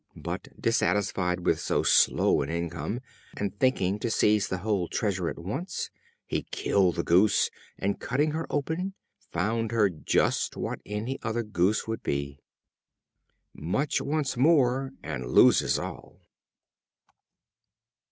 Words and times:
But 0.17 0.47
dissatisfied 0.59 1.41
with 1.45 1.59
so 1.59 1.83
slow 1.83 2.41
an 2.41 2.49
income, 2.49 3.01
and 3.37 3.55
thinking 3.59 3.99
to 3.99 4.09
seize 4.09 4.47
the 4.47 4.57
whole 4.57 4.87
treasure 4.87 5.29
at 5.29 5.37
once, 5.37 5.91
he 6.25 6.41
killed 6.49 6.95
the 6.95 7.03
Goose, 7.03 7.51
and 7.77 7.99
cutting 7.99 8.31
her 8.31 8.47
open, 8.49 8.95
found 9.19 9.71
her 9.71 9.89
just 9.91 10.57
what 10.57 10.81
any 10.87 11.19
other 11.21 11.43
goose 11.43 11.87
would 11.87 12.01
be! 12.01 12.39
Much 13.53 14.01
wants 14.01 14.35
more, 14.35 14.91
and 15.03 15.27
loses 15.27 15.77
all. 15.77 16.19